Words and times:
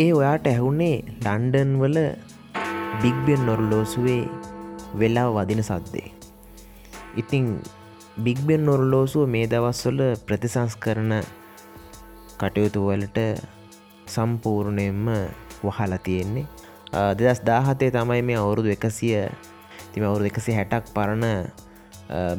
ඒ 0.00 0.10
ඔයාට 0.12 0.46
ඇහුුණේ 0.46 0.96
ලන්ඩන් 1.24 1.70
වල 1.80 1.98
බිග්බෙන් 3.02 3.42
නොරලෝසුවේ 3.46 4.22
වෙලා 4.94 5.28
වදින 5.36 5.62
සද්දේ. 5.62 6.08
ඉතිං 7.16 7.46
බිග්බෙන් 8.18 8.62
නොරලෝසුව 8.66 9.24
මේ 9.34 9.46
දවස්වල 9.46 10.00
ප්‍රතිසංස් 10.26 10.76
කරන 10.76 11.12
කටයුතු 12.38 12.86
වලට 12.86 13.18
සම්පූර්ණයෙන්ම 14.06 15.06
වහලා 15.64 16.00
තියෙන්නේ. 16.00 16.46
දෙදස් 17.14 17.40
දාහතේ 17.42 17.90
තමයි 17.90 18.22
මේ 18.22 18.38
අවුරුදු 18.38 18.68
එකසිය 18.68 19.14
තිම 19.92 20.04
අවුරු 20.04 20.24
එකසි 20.24 20.52
හැටක් 20.52 20.92
පරණ 20.94 21.26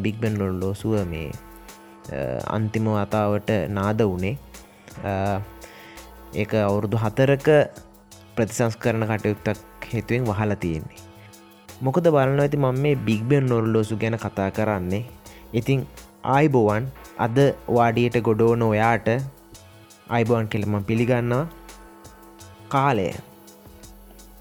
බිග්බෙන් 0.04 0.36
ලොල්ලෝසුව 0.38 0.96
මේ 1.06 1.30
අන්තිම 2.50 2.86
වතාවට 2.90 3.52
නාද 3.70 4.02
වනේ 4.10 4.36
ඒක 6.34 6.54
අවුරුදු 6.58 6.96
හතරක 6.96 7.48
ප්‍රතිසංස් 8.36 8.76
කරන 8.76 9.04
කටයුත්තක් 9.04 9.60
හේතුවෙන් 9.92 10.24
වහලා 10.24 10.56
තියෙන්නේ. 10.56 11.00
මොකද 11.82 12.06
බලන්න 12.08 12.40
ඇති 12.40 12.58
මම 12.58 12.78
මේ 12.80 12.96
බිග්බෙන් 12.98 13.46
නොරලෝසු 13.46 13.98
ගැන 13.98 14.16
කතා 14.16 14.50
කරන්නේ. 14.50 15.04
ඉතිං 15.54 15.80
ආයිබෝවන් 16.26 16.86
අද 17.18 17.38
වාඩියට 17.68 18.16
ගොඩෝන 18.22 18.64
ඔයාට 18.64 19.08
අයිබෝන් 20.10 20.48
කෙළම 20.48 20.74
පිළිගන්නවා. 20.84 21.50
කාලය 22.70 23.08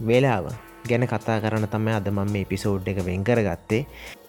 වෙලාව 0.01 0.47
ගැන 0.89 1.07
කතා 1.07 1.42
කරන 1.42 1.67
තමයි 1.67 1.92
අද 1.92 2.07
මම 2.09 2.31
මේ 2.33 2.45
පිසෝඩ් 2.45 2.86
එක 2.86 3.03
වෙන් 3.03 3.25
කරගත්තේ. 3.25 3.83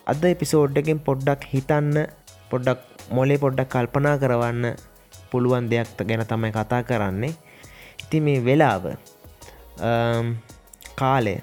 අද 0.08 0.24
එපිසෝඩ්ඩකින් 0.26 1.00
පොඩ්ඩක් 1.00 1.46
හිතන්න 1.54 2.08
පොඩ්ඩක් 2.50 2.82
මොලේ 3.12 3.38
පොඩ්ඩක් 3.38 3.70
කල්පනා 3.70 4.18
කරවන්න 4.18 4.66
පුළුවන් 5.32 5.70
දෙයක් 5.70 5.94
ගැන 6.00 6.26
තමයි 6.26 6.52
කතා 6.52 6.84
කරන්නේ. 6.84 7.51
ඉති 8.04 8.20
මේ 8.28 8.40
වෙලාව 8.48 8.86
කාලය. 11.02 11.36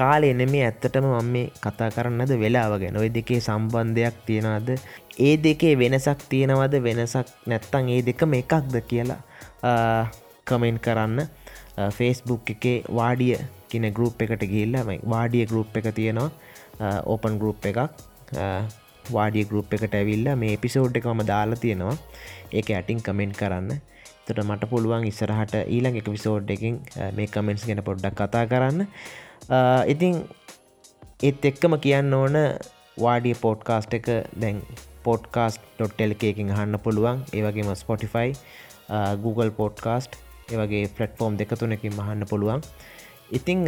කාලේ 0.00 0.32
නෙමේ 0.40 0.64
ඇත්තටම 0.66 1.06
මම 1.10 1.30
මේ 1.34 1.46
කතා 1.64 1.90
කරන්නද 1.96 2.32
වෙලාව 2.42 2.72
ගැන. 2.82 2.96
ඔය 3.02 3.08
දෙකේ 3.16 3.40
සම්බන්ධයක් 3.48 4.16
තියෙනවද? 4.28 4.70
ඒ 5.26 5.34
දෙකේ 5.46 5.74
වෙනසක් 5.82 6.20
තියෙනවද? 6.32 6.74
වෙනසක් 6.86 7.28
නැත්තං 7.50 7.88
ඒ 7.94 8.02
දෙකම 8.08 8.34
එකක්ද 8.42 8.74
කියලා 8.90 9.20
කමෙන්ට් 10.48 10.82
කරන්න. 10.86 11.18
ෆේස්බුක් 11.96 12.50
එකේ 12.54 12.78
වාඩිය 12.98 13.36
කියන 13.70 13.86
ගරුප් 13.96 14.22
එකට 14.24 14.44
ගිල්ලම 14.54 14.88
වාඩිය 15.14 15.44
ගරුප් 15.50 15.76
එක 15.80 15.90
තියෙනවා. 15.98 16.30
ඕපන් 17.12 17.38
ගරුප් 17.42 17.66
එකක්. 17.70 17.80
වාඩිය 19.16 19.44
ගරුප් 19.50 19.76
එකට 19.76 19.94
ඇවිල්ල 20.00 20.26
මේ 20.42 20.56
පිසෝඩ් 20.64 20.98
එකම 21.00 21.22
දාලා 21.32 21.62
තියෙනවා. 21.64 21.96
ඒක 22.52 22.70
ඇටින් 22.78 23.02
කමෙන්ට් 23.06 23.38
කරන්න. 23.40 23.80
තොට 24.30 24.42
මට 24.46 24.70
පුළුවන් 24.72 25.06
ඉස්සරහට 25.12 25.54
ඊළඟ 25.60 26.00
එක 26.00 26.10
විසෝඩ් 26.16 26.50
එකින් 26.56 26.76
මේ 27.16 27.30
කමෙන්ට්ස් 27.36 27.66
ගැන 27.68 27.82
පොඩ්ඩක් 27.88 28.20
කතා 28.20 28.44
කරන්න. 28.52 28.86
ඉතිං 29.94 30.20
ඒත් 31.28 31.44
එක්කම 31.50 31.74
කියන්න 31.86 32.14
ඕන 32.14 32.36
වාඩිය 33.04 33.36
පෝඩ්කාස්ට් 33.44 33.94
එක 33.98 34.08
දැන් 34.42 34.62
පොඩ්කාස්ට්.ටෙල් 35.04 36.14
එකකින් 36.16 36.50
අහන්න 36.56 36.78
පුළුවන්. 36.86 37.22
ඒවගේම 37.36 37.70
ස්පොටිෆයි 37.82 38.34
Google 39.24 39.50
පෝඩ්කාස්ට් 39.58 40.18
ඒවගේ 40.52 40.84
ෆලට්ෆෝර්ම් 40.96 41.38
දෙක 41.40 41.52
තුනකින් 41.60 41.96
මහන්න 41.98 42.28
පුළුවන්. 42.30 42.62
ඉතිං 43.32 43.66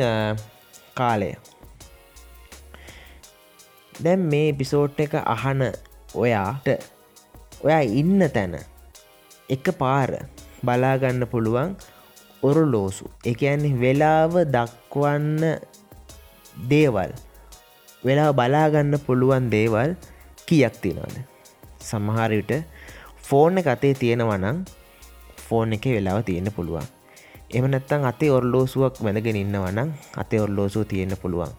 කාලය. 0.94 1.30
දැන් 3.92 4.20
මේ 4.32 4.52
පිසෝට් 4.60 5.00
එක 5.00 5.14
අහන 5.36 5.62
ඔයාට 6.14 6.68
ඔයා 7.64 7.82
ඉන්න 8.00 8.28
තැන 8.36 8.54
එක 9.56 9.66
පාර 9.80 10.10
බලාගන්න 10.62 11.26
පුළුවන් 11.26 11.76
ඔරුලෝසු. 12.42 13.04
එකන්නේ 13.24 13.74
වෙලාව 13.74 14.32
දක්වන්න 14.46 15.42
දේවල්. 16.68 17.12
වෙලා 18.04 18.32
බලාගන්න 18.32 18.94
පුළුවන් 19.06 19.50
දේවල් 19.50 19.94
කියක් 20.46 20.74
තියෙනවද? 20.82 21.16
සමහරවිට 21.80 22.52
ෆෝර්න 23.22 23.58
එක 23.58 23.66
අතේ 23.66 23.94
තියෙනවනං 23.94 24.64
ෆෝන් 25.38 25.72
එක 25.72 25.84
වෙලාව 25.86 26.22
තියෙන 26.22 26.50
පුළුවන්. 26.50 26.86
එම 27.50 27.64
නැත්තං 27.66 28.04
අතේ 28.04 28.30
ඔර්ලෝසුවක් 28.30 28.94
වැඳගෙන 29.00 29.36
ඉන්නවනම් 29.36 29.90
අතේ 30.16 30.40
ඔර්ලෝසුව 30.40 30.86
තියෙන 30.86 31.14
පුළුවන්. 31.16 31.52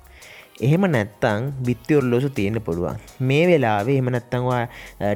එහෙම 0.62 0.86
නැත්තං 0.96 1.52
බිත්ති 1.66 1.96
ඔරලෝසු 2.00 2.30
තියෙන 2.30 2.62
පුළුවන්. 2.62 2.98
මේ 3.20 3.46
වෙලාවේ 3.50 3.98
එම 4.02 4.10
නැත්තංවා 4.16 4.62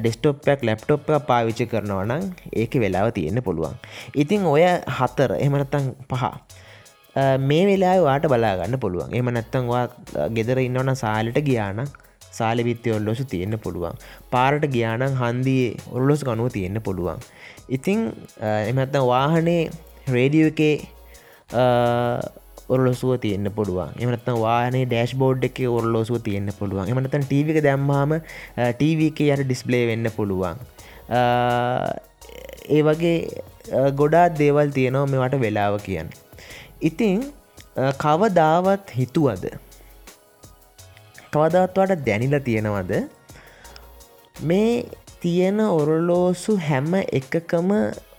ඩෙස්ටොප්පයක් 0.02 0.64
ලැප්ටොප් 0.68 1.10
එක 1.10 1.26
පාවිච්චි 1.30 1.66
කරනවනම් 1.72 2.24
ඒක 2.62 2.74
වෙලාව 2.84 3.12
තියෙන 3.18 3.42
පුළුවන්. 3.42 3.76
ඉතිං 4.22 4.46
ඔය 4.54 4.64
හතර 4.98 5.36
එමනත්තං 5.38 5.86
පහ 6.10 6.24
මේ 7.50 7.64
වෙලා 7.70 7.96
වාට 8.08 8.26
බලාගන්න 8.34 8.80
පුළුවන්. 8.84 9.14
එම 9.14 9.30
නැත්තංවා 9.36 9.84
ගෙදර 10.36 10.60
ඉන්නවන 10.66 10.94
සාලට 11.04 11.38
ගියාන 11.48 11.86
සාලි 12.38 12.62
විත්‍ය 12.68 12.90
ඔල්ලොසු 12.98 13.24
තියෙන්න්න 13.24 13.58
පුළුවන්. 13.58 13.94
පාරට 14.32 14.66
ගියානං 14.74 15.16
හන්දියේ 15.22 15.76
ඔල්ලොස් 15.96 16.24
ගනුව 16.28 16.50
තියෙන්න්න 16.56 16.82
පුළුවන්. 16.82 17.22
ඉතිං 17.76 18.10
එමත්තං 18.70 19.06
වාහනේ 19.12 19.62
රේඩියෝ 20.16 20.50
එකේ 20.54 20.74
ඔරලොසුව 22.68 23.12
තියෙන්න්න 23.24 23.50
පුළුවන්. 23.50 23.92
එමනත්තන් 23.98 24.40
වානේ 24.44 24.84
ඩෑශ් 24.86 25.14
බෝඩ් 25.22 25.46
එක 25.48 25.60
ඔරලෝසුව 25.70 26.18
තියෙන්න්න 26.26 26.52
පුළුවන්. 26.58 26.90
එමනතන් 26.92 27.24
ටීවික 27.24 27.60
දැම්මාම 27.68 28.18
ටීවක 28.74 29.20
යට 29.26 29.44
ඩිස්පලේ 29.44 29.84
වෙන්න 29.90 30.10
පුළුවන්. 30.16 30.56
ඒ 32.68 32.82
වගේ 32.82 33.16
ගොඩාත් 33.92 34.38
දේවල් 34.38 34.74
තියෙනවා 34.78 35.12
මෙවට 35.14 35.40
වෙලාව 35.40 35.78
කියන්න. 35.86 36.10
ඉතිං 36.80 37.24
කවදාවත් 37.96 38.94
හිතුවද? 38.98 39.44
කවදත්වට 41.32 42.04
දැනිල 42.06 42.36
තියෙනවද? 42.40 42.92
මේ 44.42 44.84
තියෙන 45.20 45.60
ඔරලෝසු 45.60 46.56
හැම 46.60 46.92
එකකම 47.18 47.70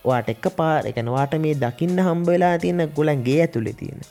වාට 0.05 0.29
එක 0.29 0.45
පාර 0.57 0.81
එකනවාට 0.85 1.35
මේ 1.39 1.55
දකින්න 1.55 2.01
හම්බවෙලා 2.07 2.55
තියෙන 2.57 2.91
ගොලන්ගේ 2.95 3.41
ඇතුළෙ 3.41 3.73
තියෙන. 3.73 4.01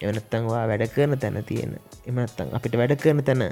එවනත්තන්වා 0.00 0.66
වැඩ 0.66 0.86
කරන 0.88 1.18
තැන 1.18 1.42
තියෙන. 1.42 1.74
එමනත්තන් 2.06 2.54
අපිට 2.54 2.74
වැඩ 2.74 2.94
කරන 2.96 3.22
තැන 3.22 3.42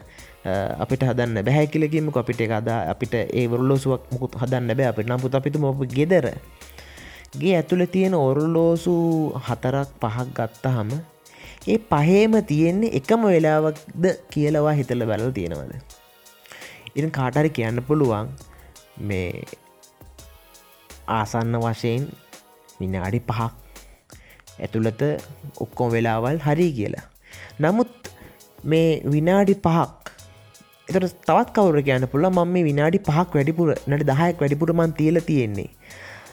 අපිට 0.78 1.02
හදන්න 1.02 1.42
බැහැ 1.42 1.66
කියලකිම 1.66 2.10
අපිට 2.14 2.40
එකදා 2.40 2.78
අපිට 2.88 3.14
ඒ 3.14 3.46
වරලෝසුවක් 3.46 4.06
මුකුත් 4.12 4.36
හදන්න 4.36 4.70
බෑ 4.72 4.88
අපිට 4.88 5.08
නම්පුත් 5.08 5.34
අපිතු 5.34 5.58
මොප 5.58 5.82
ගෙදර. 5.88 6.30
ගේ 7.34 7.54
ඇතුළ 7.56 7.84
තියෙන 7.88 8.14
ඔරලෝසු 8.16 8.96
හතරක් 9.40 9.90
පහක් 10.00 10.28
ගත්තහම 10.38 10.90
ඒ 11.66 11.78
පහේම 11.90 12.34
තියෙන්නේ 12.44 12.94
එකම 12.94 13.26
වෙලාවක්ද 13.26 14.04
කියලවා 14.30 14.72
හිතල 14.72 15.02
බැලල් 15.04 15.32
තියෙනවද? 15.32 15.72
ඉරන් 16.94 17.10
කාටරි 17.10 17.50
කියන්න 17.50 17.82
පුළුවන් 17.82 18.30
මේ 19.00 19.42
ආසන්න 21.10 21.58
වශයෙන් 21.58 22.06
විනාඩි 22.80 23.20
පහක් 23.22 23.65
ඇතුළත 24.58 25.02
ඔක්කොම 25.64 25.94
වෙලාවල් 25.96 26.38
හරි 26.46 26.68
කියලා. 26.78 27.06
නමුත් 27.60 27.92
මේ 28.64 28.90
විනාඩි 29.14 29.54
පහක් 29.66 30.02
එතට 30.88 31.14
තවත් 31.28 31.48
කවර 31.56 31.80
කියන්න 31.86 32.08
පුළ 32.12 32.28
ම 32.28 32.42
මේ 32.54 32.66
විනාඩි 32.70 33.04
පහක් 33.08 33.38
වැඩිපුර 33.38 33.70
නට 33.88 34.02
දහයක් 34.10 34.42
වැඩිපුරමන් 34.42 34.96
තියල 35.00 35.18
තියෙන්නේ. 35.30 35.70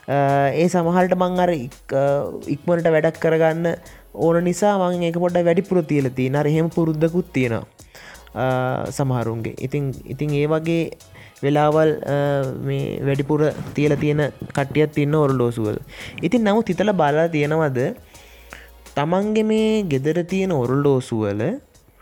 ඒ 0.06 0.68
සමහල්ට 0.68 1.14
මං 1.16 1.40
අර 1.40 1.52
ඉක්මනට 1.54 2.88
වැඩක් 2.96 3.20
කරගන්න 3.24 3.68
ඕන 4.16 4.44
නිසා 4.44 4.76
මං 4.80 5.04
ඒක 5.08 5.18
පොඩ 5.18 5.38
වැඩිපුර 5.48 5.80
තියලති 5.92 6.30
නර 6.30 6.48
එහෙම 6.48 6.68
පුරුද්ධකුත් 6.70 7.28
තියෙනවා 7.34 8.92
සමහරුන්ගේ 8.92 9.56
ඉතින් 9.60 9.86
ඉතින් 10.06 10.34
ඒ 10.40 10.48
වගේ 10.48 10.84
වෙලාවල් 11.44 11.92
මේ 12.68 13.00
වැඩිපුර 13.08 13.42
තියල 13.78 13.96
තියෙන 13.96 14.24
කටියත් 14.52 14.92
තින්න 14.98 15.16
ඔරලෝසුවල් 15.16 15.80
ඉතින් 16.22 16.44
නමු 16.48 16.64
තිතල 16.64 16.94
බලා 16.94 17.28
තියෙනවද 17.30 17.80
තමන්ගේ 18.98 19.46
මේ 19.52 19.70
ගෙදර 19.92 20.18
තියෙන 20.32 20.52
ඔරලෝසුවල 20.62 21.42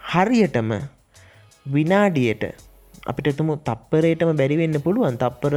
හරියටම 0.01 0.71
විනාඩියට 1.75 2.43
අපිට 3.11 3.27
එතුමු 3.31 3.53
තප්පරයටම 3.67 4.31
බැරිවෙන්න 4.39 4.77
පුළුවන්. 4.85 5.15
තප්පර 5.21 5.55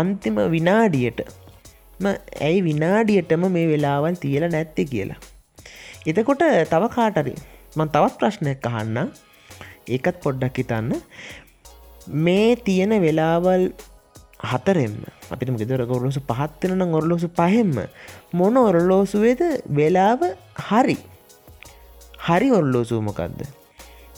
අන්තිම 0.00 0.38
විනාඩියට 0.54 1.20
ඇයි 2.46 2.60
විනාඩියටම 2.68 3.44
මේ 3.56 3.66
වෙලාවල් 3.72 4.16
තියල 4.24 4.46
නැත්ති 4.54 4.84
කියලා. 4.92 5.20
එතකොට 6.10 6.44
තව 6.72 6.82
කාටරි 6.96 7.34
මන් 7.78 7.88
තවත් 7.94 8.14
ප්‍රශ්නයක් 8.20 8.66
අහන්න. 8.70 8.98
ඒකත් 9.94 10.16
පොඩ්ඩක් 10.24 10.58
හිතන්න. 10.62 10.90
මේ 12.26 12.50
තියෙන 12.66 12.94
වෙලාවල් 13.06 13.64
හතරෙම 14.40 14.94
අපිට 15.30 15.50
ගෙදර 15.56 15.82
ඔරලෝසු 15.82 16.20
පහත්වෙන 16.22 16.82
ඔරලෝසු 16.92 17.28
පහෙම 17.30 17.72
මොන 18.32 18.56
ඔරලෝසුවේද? 18.58 19.40
වෙලාව 19.68 20.20
හරි. 20.68 20.96
හරි 22.18 22.48
ඔරලෝසූමකක්ද 22.50 23.40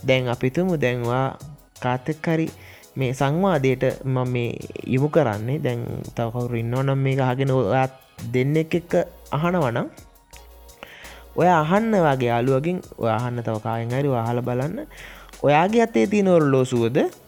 දැන් 0.05 0.29
අපිතුමු 0.29 0.77
දැන්වා 0.77 1.39
කාතෙක්කරි 1.81 2.49
මේ 2.97 3.13
සංවාදයට 3.13 4.03
ම 4.05 4.17
මේ 4.27 4.59
යොමු 4.87 5.09
කරන්නේ. 5.09 5.59
දැන් 5.59 5.87
තවකවරු 6.15 6.57
ඉන්නව 6.57 6.83
නම් 6.83 6.99
මේ 6.99 7.17
හගෙන 7.21 7.51
ඔත් 7.51 7.93
දෙන්න 8.33 8.57
එක 8.57 8.75
එක 8.75 8.93
අහනවනම් 9.31 9.87
ඔය 11.37 11.47
අහන්න 11.47 11.95
වගේ 11.97 12.29
යාලුවකින් 12.29 12.83
අහන්න 12.99 13.43
තව 13.43 13.57
කායෙන් 13.63 13.91
හරි 13.91 14.09
වහල 14.09 14.41
බලන්න. 14.43 14.87
ඔයාගේ 15.43 15.83
අතේ 15.83 16.07
තියන 16.07 16.29
ඔරලෝසුවද? 16.29 17.28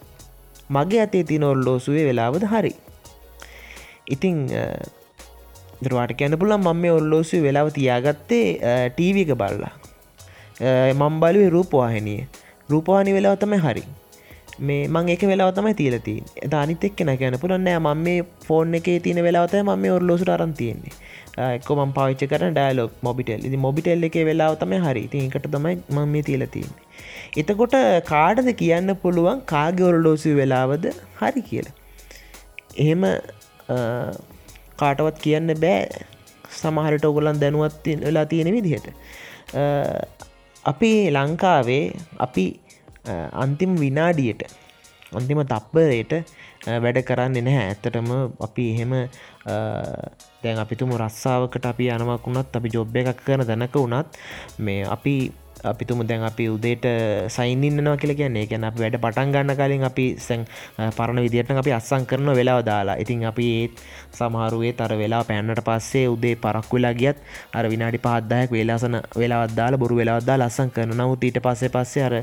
මගේ 0.71 1.03
අතේ 1.03 1.25
තින 1.25 1.45
ඔරලෝසුවේ 1.45 2.05
වෙලාවද 2.09 2.45
හරි. 2.45 2.73
ඉතිං 4.09 4.37
දරවාට 5.83 6.13
කියන්න 6.15 6.39
පුලන් 6.39 6.57
මම 6.59 6.77
මේ 6.77 6.93
ඔරලෝසු 6.93 7.43
වෙලාව 7.43 7.71
තියාගත්තේ 7.71 8.45
ටීවික 8.91 9.33
බල්ලා. 9.35 9.73
මම් 10.95 11.15
බලුවේ 11.21 11.51
රූපවාහිනිය. 11.51 12.21
රූපවානි 12.69 13.17
වෙලාව 13.17 13.37
තමයි 13.39 13.59
හරි. 13.59 13.85
මේ 14.61 14.89
මං 14.89 15.09
එක 15.09 15.23
වෙලාව 15.25 15.51
තමයි 15.57 15.75
තිීලති 15.75 16.15
එත 16.39 16.55
අනිත 16.55 16.85
එක්කෙන 16.85 17.13
කියන 17.19 17.37
පුළන්නෑ 17.43 17.79
ම 17.79 18.03
මේ 18.07 18.25
ෆෝන් 18.47 18.75
එක 18.75 18.89
තින 19.03 19.21
වෙලාවත 19.27 19.55
ම 19.61 19.71
මේ 19.77 19.93
ඔරලෝසුට 19.93 20.33
අරන් 20.37 20.53
තියෙන්නේ. 20.55 20.93
එක්ක 21.39 21.71
ම 21.79 21.93
පාච්ච 21.99 22.23
කර 22.33 22.43
ඩයිලොක් 22.57 22.93
මොබිටෙල් 23.07 23.47
ඉදි 23.49 23.59
මොබිටෙල් 23.67 24.07
එක 24.09 24.17
වෙලාව 24.29 24.55
තම 24.63 24.73
හරි. 24.87 25.03
තිකට 25.13 25.47
තමයි 25.55 25.77
ම 25.97 25.99
මේ 26.15 26.23
තිීලතින්නේ 26.29 27.43
එතකොට 27.43 27.77
කාඩද 28.13 28.49
කියන්න 28.63 28.95
පුළුවන් 29.03 29.43
කාග 29.53 29.81
ඔරලෝසු 29.91 30.35
වෙලාවද 30.41 30.87
හරි 31.21 31.43
කියලා. 31.51 31.75
එහෙම 32.85 33.03
කාටවත් 34.81 35.19
කියන්න 35.27 35.55
බෑ. 35.65 35.85
සමහරට 36.61 37.05
ඔගොලන් 37.11 37.41
දැනුවත් 37.43 37.87
වෙලා 38.07 38.27
තියෙන 38.33 38.51
විදිහට. 38.57 38.89
අපි 40.65 40.91
ලංකාවේ 41.17 41.85
අපි 42.27 42.45
අන්තිම 43.45 43.73
විනාඩියට 43.85 44.43
අන්තිම 45.19 45.41
තප්පරයට 45.53 46.13
වැඩ 46.67 47.03
කරන්න 47.03 47.45
නැහැ. 47.45 47.69
ඇත්තටම 47.69 48.09
අපි 48.41 48.65
එහෙම 48.73 48.93
දැන් 50.43 50.59
අපිතුම 50.59 50.93
රස්සාාවකට 50.97 51.67
අපි 51.67 51.89
යනවක් 51.89 52.27
වුණත් 52.27 52.57
අපි 52.57 52.73
ජොබ්බ 52.73 52.97
එකක් 52.97 53.23
කරන 53.25 53.47
දැනක 53.47 53.75
වුණත් 53.75 54.19
මේ 54.59 54.85
අපි 54.87 55.15
අපිතුම 55.65 56.05
දැන් 56.07 56.23
අපි 56.23 56.49
උදේට 56.49 56.85
සයින්න්නවා 57.29 57.97
කියල 57.97 58.15
කියන්නේ. 58.15 58.47
ගැන 58.47 58.65
අප 58.65 58.77
වැඩ 58.77 58.97
පටන් 58.97 59.33
ගන්න 59.33 59.57
කලින් 59.57 59.85
අපි 59.85 60.07
සැන් 60.19 60.45
පරණ 60.97 61.23
විදිට 61.23 61.51
අපි 61.53 61.73
අස්සං 61.73 62.07
කරන 62.07 62.33
වෙලාව 62.35 62.61
දාලා. 62.65 62.97
ඉතින් 62.97 63.25
අපි 63.25 63.49
ඒත් 63.57 63.83
සමහරුවේ 64.13 64.73
තර 64.73 64.97
වෙලා 64.97 65.25
පැන්නට 65.25 65.65
පස්සේ 65.65 66.07
උදේ 66.09 66.37
පරක් 66.37 66.73
වෙලා 66.73 66.95
ගියත් 66.95 67.19
අර 67.55 67.69
විනාඩි 67.69 67.99
පාද්දායක් 67.99 68.53
වෙලාසන 68.53 69.01
වෙලාවදදාල 69.17 69.77
බොරු 69.77 69.97
වෙලාවදදා 69.97 70.39
ලස්සන් 70.39 70.71
කරන 70.71 70.97
නමුත් 70.97 71.25
ඊට 71.25 71.41
පස්සේ 71.41 71.75
පස්සේ 71.75 72.05
අර 72.05 72.17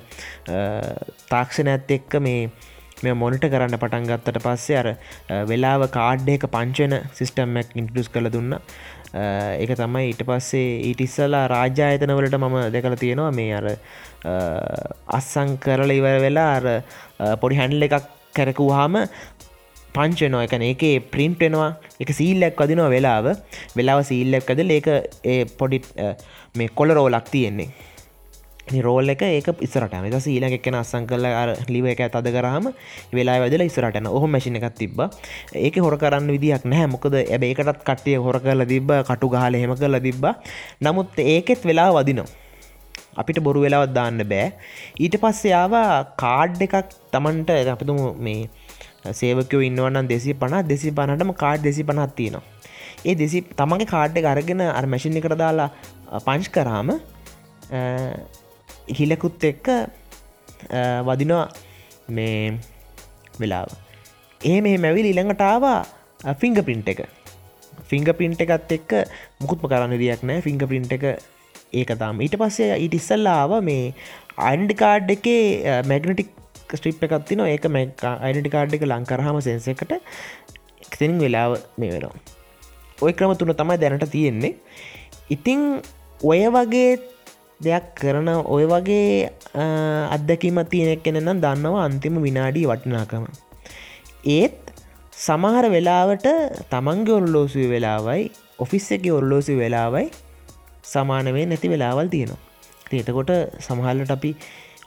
තාක්ෂණ 1.29 1.73
ඇත් 1.73 1.91
එක්ක 1.91 2.19
මේ 2.19 2.49
මෙ 3.03 3.13
මොනිට 3.21 3.45
කරන්න 3.53 3.77
පටන් 3.81 4.05
ගත්තට 4.09 4.43
පස්සේ 4.45 4.77
අර 4.81 4.89
වෙලාව 5.51 5.87
කාඩ්ඩ 5.97 6.29
එක 6.35 6.45
පංචන 6.55 6.95
සිිස්ටම්මක් 7.17 7.75
ඉන්ටඩස් 7.81 8.11
කළ 8.13 8.29
දුන්න. 8.35 8.57
ඒක 9.61 9.71
තමයි 9.79 10.03
ඊට 10.11 10.23
පස්සේ 10.29 10.69
ඊට 10.89 11.01
ඉස්සලා 11.05 11.45
රාජ්‍යායතනවලට 11.53 12.37
මම 12.41 12.57
දෙකල 12.75 12.95
තියෙනවා 13.03 13.31
මේ 13.39 13.53
අර 13.59 13.67
අස්සං 15.19 15.57
කරල 15.65 15.93
ඉවර 15.97 16.21
වෙලා 16.25 16.51
අර 16.59 16.65
පොඩි 17.43 17.59
හැන්ඩල 17.61 17.87
එකක් 17.87 18.07
කැරකුවාම 18.37 18.97
පංචනෝ 19.97 20.41
එකන 20.45 20.65
ඒකේ 20.69 20.95
ප්‍රින්ට්ෙනවා 21.13 21.69
එක 22.03 22.09
සීල්ලක් 22.17 22.59
වදිනවා 22.63 22.89
වෙලාව. 22.95 23.27
වෙලාව 23.77 24.01
සීල්ලක් 24.09 24.49
ඇද 24.53 24.61
ඒක 24.77 24.89
ඒ 25.33 25.45
පොඩි 25.59 25.79
මේ 26.57 26.73
කොලරෝලක් 26.79 27.29
තියෙන්නේ. 27.35 27.69
රෝල් 28.83 29.09
එක 29.09 29.21
ඒක 29.23 29.47
ඉස්සරට 29.61 29.93
ක 29.93 30.19
සීල 30.19 30.43
එකන 30.43 30.75
අස්සං 30.75 31.07
කල 31.07 31.27
ලිව 31.69 31.85
එක 31.87 32.01
අද 32.11 32.27
කරහම 32.27 32.71
වෙලා 33.13 33.37
වැදල 33.39 33.63
ඉස්සරටන 33.63 34.09
ඔහ 34.09 34.23
මැසින 34.27 34.55
එකක් 34.55 34.75
තිබ 34.75 34.99
ඒක 35.55 35.79
හොර 35.79 35.97
කරන්න 35.97 36.27
විදික් 36.29 36.65
නෑ 36.65 36.87
මොකද 36.87 37.15
ඇබ 37.15 37.43
ඒකටත් 37.43 37.83
කට්ටිය 37.83 38.17
හොර 38.19 38.39
කරල 38.39 38.65
තිබ 38.65 38.91
කටු 39.03 39.29
ගහල 39.29 39.55
හෙම 39.55 39.75
කරල 39.75 39.99
තිබ්බ. 39.99 40.25
නමුත් 40.81 41.17
ඒකෙත් 41.17 41.63
වෙලා 41.63 41.89
වදිනවා. 41.93 42.27
අපිට 43.15 43.39
බොරු 43.39 43.61
වෙලාවත් 43.61 43.93
දාන්න 43.93 44.21
බෑ. 44.23 44.53
ඊට 44.99 45.15
පස්සේ 45.17 45.53
යාවා 45.53 46.15
කාඩ් 46.15 46.61
එකක් 46.61 46.93
තමන්ට 47.11 47.49
අපතුම 47.73 48.01
මේ 48.19 48.49
සේවකයෝ 49.11 49.61
ඉන්නවන්න 49.61 50.09
දෙසි 50.09 50.33
පනා 50.33 50.61
දෙසි 50.63 50.91
පනටම 50.91 51.33
කාඩ් 51.35 51.63
දෙසි 51.63 51.83
පනත් 51.83 52.15
තියෙනවා. 52.15 52.43
ඒ 53.05 53.15
දෙසි 53.15 53.41
තමන්ගේ 53.53 53.91
කාඩ් 53.93 54.17
එක 54.17 54.25
අරගෙන 54.25 54.61
අර 54.69 54.85
මැසිිනි 54.85 55.21
කර 55.21 55.35
දාලා 55.35 55.69
uh, 56.11 56.19
පංච් 56.19 56.51
කරාම 56.51 56.89
uh, 56.91 56.99
හිලකුත් 58.97 59.43
එක්ක 59.51 59.67
වදිනවා 61.07 61.45
මේ 62.17 62.57
වෙලාව. 63.41 63.69
ඒ 64.41 64.57
මේ 64.65 64.77
මැවිල් 64.83 65.07
ඉළඟටාවා 65.11 65.79
ෆිංග 66.41 66.59
පින්ට් 66.69 66.89
එක. 66.93 67.01
ෆිංග 67.89 68.07
පින්ට් 68.19 68.43
එකත් 68.45 68.71
එක්ක 68.77 68.91
මුකුත්ම 69.41 69.67
කරන්න 69.71 69.97
දියක් 70.03 70.23
නෑ 70.29 70.45
ෆිංග 70.47 70.61
පින්ට් 70.73 70.95
එක 70.97 71.05
ඒක 71.79 71.89
තම. 72.01 72.23
ඊට 72.25 72.35
පස්සේ 72.41 72.79
ඊට 72.83 72.95
ඉස්සල්ලාව 72.99 73.51
මේ 73.69 73.93
අයින්ඩිකාඩ් 74.49 75.11
එකේ 75.15 75.81
මැගනටික් 75.91 76.31
ස්ට්‍රිප් 76.77 77.03
එකත්තින 77.07 77.43
ඒක 77.51 77.67
අයිඩිකාඩ් 78.27 78.77
එක 78.77 78.87
ලංකරහම 78.91 79.37
සෙන්ස 79.47 79.67
එකට 79.73 79.93
එක්තිනින් 80.87 81.19
වෙලාව 81.25 81.59
මේ 81.81 81.91
වෙනවා. 81.95 82.15
ඔය 83.03 83.13
ක්‍රම 83.17 83.35
තුන 83.39 83.53
තමයි 83.61 83.77
දැනට 83.83 84.07
තියෙන්නේ. 84.15 84.55
ඉතිං 85.35 85.61
ඔය 86.31 86.41
වගේ 86.55 86.89
දෙයක් 87.59 87.85
කරන 87.95 88.29
ඔය 88.47 88.65
වගේ 88.65 89.29
අත්දැකීමත් 90.09 90.69
තියෙනෙක් 90.69 91.01
කෙනෙ 91.03 91.19
නම් 91.19 91.39
දන්නවා 91.41 91.85
අන්තිම 91.85 92.21
විනාඩී 92.21 92.65
වටිනාකම. 92.69 93.25
ඒත් 94.27 94.59
සමහර 95.17 95.65
වෙලාවට 95.69 96.27
තමන්ගේ 96.71 97.15
ඔරලෝසුව 97.15 97.71
වෙලාවයි 97.73 98.29
ඔෆිස් 98.59 98.91
එක 98.91 99.07
ඔරලෝසි 99.11 99.55
වෙලාවයි 99.55 100.07
සමානවේ 100.83 101.45
නැති 101.45 101.73
වෙලාවල් 101.73 102.07
තියෙනවා. 102.07 102.41
එතකොට 102.93 103.31
සමහල්ලට 103.59 104.11
අපි 104.11 104.31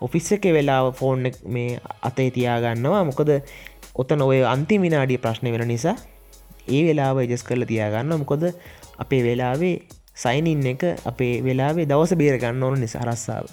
ඔෆිස් 0.00 0.32
එක 0.32 0.46
වෙලාව 0.56 0.94
ෆෝන් 0.94 1.26
මේ 1.46 1.81
අතේ 2.02 2.31
තියාගන්නවා. 2.31 3.02
මොකද 3.05 3.31
ඔතන 3.94 4.22
ඔය 4.22 4.40
අන්ති 4.46 4.78
විනාඩිය 4.78 5.19
ප්‍රශ්න 5.19 5.50
වෙන 5.52 5.67
නිසා 5.69 5.96
ඒ 6.69 6.82
වෙලාව 6.88 7.19
ජස් 7.22 7.43
කරල 7.43 7.67
තියාගන්න 7.67 8.14
මොකොද 8.14 8.44
අපේ 8.99 9.22
වෙලාවේ 9.27 9.77
සයිනින් 10.22 10.67
එක 10.72 10.82
අපේ 11.10 11.34
වෙලාවේ 11.44 11.89
දවස 11.91 12.15
බේරගන්න 12.20 12.62
ඕන 12.62 12.81
නිසා 12.84 13.05
රස්සාාව. 13.08 13.46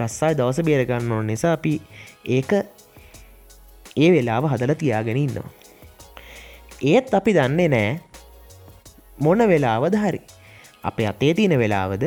රස්සායි 0.00 0.38
දවස 0.40 0.62
බේරගන්න 0.68 1.12
ඕන 1.12 1.26
නිසා 1.26 1.52
අපි 1.58 1.74
ඒක 2.38 2.52
ඒ 3.96 4.08
වෙලාව 4.16 4.48
හදල 4.52 4.74
තියාගෙන 4.82 5.20
ඉන්නවා. 5.24 5.50
ඒත් 6.82 7.14
අපි 7.14 7.36
දන්නේ 7.38 7.68
නෑ 7.68 7.90
මොන 9.18 9.44
වෙලාවද 9.52 9.96
හරි. 10.04 10.20
අපේ 10.84 11.06
අතේ 11.06 11.34
තියෙන 11.34 11.58
වෙලාවද? 11.58 12.04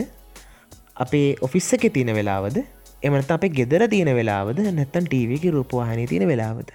අපේ 0.95 1.27
ඔෆිස්ස 1.41 1.73
එක 1.73 1.87
තියෙන 1.93 2.13
වෙලාවද? 2.15 2.57
එමනත 3.03 3.31
අපේ 3.31 3.55
ගෙදර 3.59 3.87
තියෙන 3.89 4.11
වෙලාවද? 4.19 4.59
නැත්තන් 4.69 5.07
ටීවක 5.07 5.47
රූපවාහනය 5.55 6.07
තියෙන 6.07 6.27
වෙලාවද? 6.27 6.69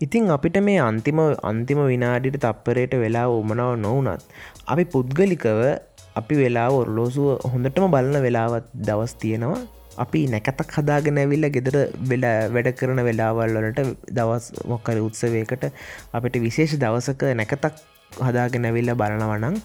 ඉතිං 0.00 0.30
අපිට 0.30 0.56
මේ 0.60 0.80
අන්තිම 0.80 1.18
අන්තිම 1.42 1.80
විනාඩිට 1.86 2.38
තප්පරයට 2.40 2.94
වෙලා 2.96 3.26
උමනාව 3.32 3.72
නොවනත් 3.78 4.22
අපි 4.66 4.84
පුද්ගලිකව 4.86 5.60
අපි 6.16 6.34
වෙලා 6.34 6.68
ඔරලෝසුව 6.72 7.28
හොඳටම 7.52 7.86
බලන 7.90 8.16
වෙලාවත් 8.22 8.66
දවස් 8.80 9.14
තියෙනවා. 9.14 9.62
අපි 9.96 10.20
නැකතක් 10.26 10.70
හදාගෙන 10.76 11.18
ඇවිල්ල 11.18 11.46
ගෙදර 11.56 11.76
වෙලා 12.10 12.36
වැඩ 12.48 12.70
කරන 12.74 13.00
වෙලාවල් 13.08 13.56
වලට 13.56 13.82
දවස් 14.10 14.46
මොක්කර 14.66 14.98
උත්සවයකට 15.00 15.64
අපිට 16.12 16.36
විශේෂ 16.46 16.74
දවසක 16.76 17.22
නැකතක් 17.40 17.76
හදාගෙන 18.18 18.64
ඇවිල්ල 18.64 18.94
බලනවනං 18.94 19.56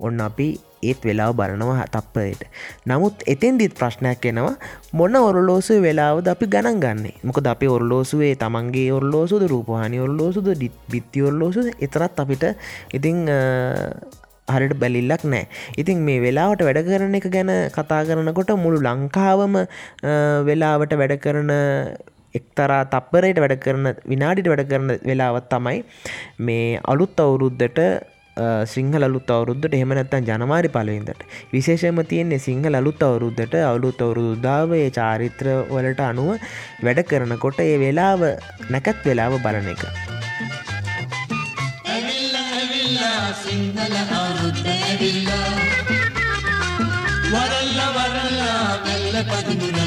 ඔන්න 0.00 0.20
අපි 0.20 0.48
ඒත් 0.82 1.00
වෙලාව 1.02 1.32
බලනවා 1.34 1.86
තප්පයට 1.88 2.42
නමුත් 2.86 3.24
එතෙන්දිත් 3.26 3.74
ප්‍රශ්නයක් 3.74 4.26
එනවා 4.30 4.54
මොන්න 4.92 5.16
ඔරලෝසු 5.20 5.80
වෙලාවද 5.80 6.28
අපි 6.28 6.46
ගණන් 6.46 6.80
ගන්නේ? 6.80 7.16
මොකද 7.22 7.46
අපි 7.46 7.66
ඔරලෝසුවේ 7.68 8.34
තමන්ගේ 8.36 8.92
ඔරලෝසුද 8.92 9.42
රූපහනි 9.46 10.00
ඔරලෝසුද 10.00 10.48
බිත්ති 10.90 11.22
ඔරලෝසු 11.22 11.66
එතරත් 11.78 12.22
අපිට 12.24 12.44
ඉතිං 12.92 13.26
හරිට 14.48 14.74
බැලිල්ලක් 14.78 15.22
නෑ. 15.26 15.46
ඉතින් 15.76 15.98
මේ 16.00 16.20
වෙලාවට 16.20 16.62
වැඩ 16.62 16.82
කරන 16.88 17.16
එක 17.18 17.28
ගැන 17.30 17.52
කතා 17.70 18.02
කරනකොට 18.04 18.52
මුළු 18.56 18.78
ලංකාවම 18.80 19.56
වෙලාවට 20.48 20.94
වැඩ 20.94 21.16
කරන 21.18 21.50
එක්තරා 22.38 22.82
තප්පරයට 22.92 23.40
වැඩ 23.44 23.56
කරන 23.64 23.86
විනාඩිට 24.12 24.50
වැඩ 24.52 24.68
කරන 24.72 24.92
වෙලාවත් 25.10 25.48
තමයි 25.54 25.78
මේ 26.48 26.68
අලුත් 26.92 27.24
අවුරුද්ධට 27.26 27.80
සිංහල 28.66 29.02
අලුත් 29.02 29.30
අවුරුද්ධට 29.30 29.76
එහෙම 29.76 29.92
නැත්තන් 29.98 30.26
ජනවාරි 30.28 30.68
පලවින්දට 30.68 31.22
විශේෂම 31.52 32.00
තියෙන්නේ 32.10 32.38
සිංහල 32.38 32.74
අලුත් 32.74 33.02
අවුරුද්ධට 33.02 33.54
අලුත් 33.64 34.02
අවුරුදුදාවේ 34.06 34.88
චාරිත්‍ර 34.90 35.48
වලට 35.70 36.02
අනුව 36.10 36.30
වැඩ 36.82 37.00
කරනකොට 37.10 37.60
ඒ 37.60 37.78
වෙලාව 37.84 38.22
නැකත් 38.70 39.00
වෙලාව 39.08 39.40
බලන 39.46 39.72
එක. 39.74 39.84
සිංහල 43.46 43.94
අවුරුද්ධ 43.96 44.68
ඇවිල්ලා. 44.68 45.50
වරල්ල 47.32 47.80
වරල්ලා 47.96 48.64
බැල්ල 48.84 49.16
පදිමුරන් 49.30 49.85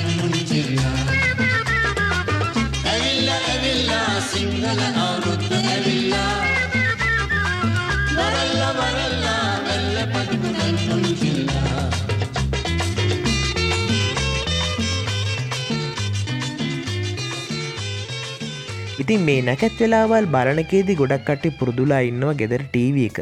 ඉතින් 19.10 19.24
මේ 19.28 19.42
නැකැත් 19.46 19.80
වෙලාවල් 19.82 20.25
බලනකේදී 20.34 20.96
ගොඩක් 21.00 21.24
කට්ටි 21.28 21.50
පුරදුලා 21.60 22.01
ඉන්නවා 22.10 22.34
ගෙදර 22.42 22.63
ටීව 22.66 22.98
එක 23.06 23.18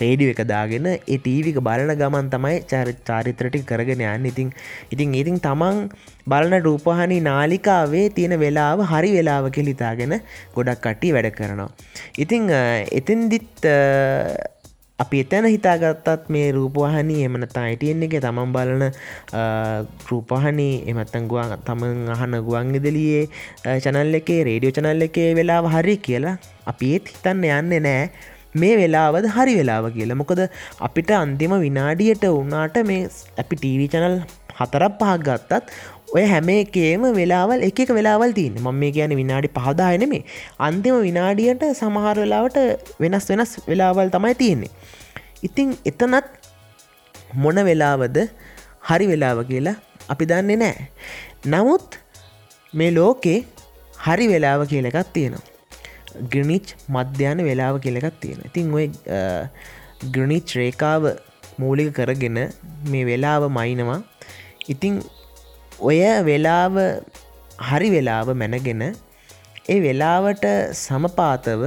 රේඩිය 0.00 0.30
එක 0.32 0.40
දාගෙන 0.50 0.86
ඒ 0.88 1.16
ටීවික 1.16 1.58
බලන 1.66 1.92
ගමන් 2.00 2.30
තමයි 2.34 2.62
චර 2.70 2.90
චාරිත්‍රටි 3.08 3.60
කරගෙන 3.70 4.04
යන්න 4.06 4.28
ඉතින් 4.30 4.48
ඉතින් 4.94 5.12
ඉතින් 5.20 5.36
තමන් 5.46 5.82
බලන 6.26 6.56
රූපහනි 6.68 7.18
නාලිකාවේ 7.28 8.06
තියෙන 8.18 8.36
වෙලාව 8.44 8.84
හරි 8.92 9.10
වෙලාව 9.18 9.50
කෙලිතාගෙන 9.56 10.16
ගොඩක් 10.56 10.80
කට්ටි 10.86 11.12
වැඩ 11.16 11.30
කරනවා. 11.36 11.68
ඉතිං 12.16 12.48
එතින්දිත් 13.00 13.68
අපි 14.98 15.20
එතැන 15.24 15.46
හිතාගත්තත් 15.54 16.30
මේ 16.34 16.46
රූපවාහනි 16.56 17.16
එමනතා 17.26 17.64
අයිටන් 17.68 18.00
එක 18.06 18.14
තමන් 18.24 18.54
බලන 18.56 18.82
රූපහනි 20.08 20.70
එමත්තන් 20.92 21.28
ගුවන් 21.32 21.54
තමන් 21.68 22.08
අහන 22.14 22.34
ගුවන් 22.48 22.74
ඉදලියේ 22.78 23.76
චනල් 23.84 24.18
එකේ 24.20 24.40
රේඩියෝ 24.48 24.76
චනල් 24.78 25.06
එකේ 25.08 25.28
වෙලාව 25.40 25.70
හරි 25.74 25.96
කියලා 26.08 26.34
අපි 26.72 26.90
ඒත් 26.96 27.14
හිතන්න 27.14 27.46
යන්න 27.58 27.78
නෑ. 27.86 28.10
මේ 28.60 28.74
වෙලාවද 28.80 29.30
හරි 29.36 29.54
වෙලාව 29.60 29.86
කියලා. 29.96 30.18
මොකද 30.22 30.40
අපිට 30.88 31.10
අන්තිම 31.22 31.54
විනාඩියට 31.66 32.26
වුණාට 32.36 32.82
මේ 32.90 33.06
අපි 33.42 33.54
ටීවී 33.60 33.90
චනල් 33.94 34.16
හතරක් 34.58 34.94
පහක් 35.00 35.18
ගත්තත් 35.26 35.66
ඔය 36.16 36.24
හැම 36.32 36.48
එකේම 36.54 37.02
වෙලාවල් 37.18 37.64
එක 37.68 37.80
වෙලාවල් 37.98 38.32
තියන්න. 38.38 38.56
මම 38.64 38.78
මේ 38.82 38.92
කියන 38.96 39.14
විනාඩි 39.20 39.50
පහදායනෙමේ 39.58 40.22
අන්තිම 40.68 40.96
විනාඩියට 41.08 41.64
සමහර 41.80 42.16
වෙලාවට 42.24 42.58
වෙනස් 43.02 43.28
වෙනස් 43.30 43.52
වෙලාවල් 43.70 44.10
තමයි 44.16 44.34
තියෙන්නේ. 44.42 44.72
ඉතිං 45.46 45.76
එතනත් 45.90 46.26
මොන 47.44 47.60
වෙලාවද? 47.70 48.18
හරි 48.88 49.06
වෙලාව 49.12 49.38
කියලා 49.52 49.76
අපි 50.12 50.24
දන්නේ 50.30 50.58
නෑ 50.64 50.88
නමුත් 51.52 52.00
මේ 52.74 52.90
ලෝකේ 52.98 53.38
හරි 54.06 54.26
වෙලාව 54.34 54.60
කියලකත් 54.72 55.08
තියෙනවා. 55.16 55.46
ග්‍රනිච් 56.32 56.74
මධ්‍යාන 56.94 57.40
වෙලාව 57.48 57.76
කියලකත් 57.84 58.16
තියෙන 58.22 58.40
ඉතින් 58.48 58.72
ඔය 58.78 58.86
ග්‍රනිච් 60.14 60.54
රේකාව 60.60 61.04
මූලික 61.62 61.90
කරගෙන 61.98 62.38
මේ 62.92 63.04
වෙලාව 63.10 63.46
මයිනවා 63.58 64.00
ඉතිං 64.74 64.94
ඔය 65.86 65.98
වෙලාව 66.28 66.76
හරි 67.68 67.88
වෙලාව 67.94 68.28
මැනගෙන 68.40 68.82
ඒ 69.72 69.78
වෙලාවට 69.84 70.44
සමපාතව 70.80 71.62